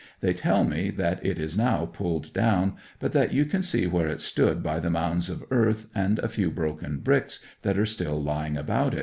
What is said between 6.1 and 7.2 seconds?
a few broken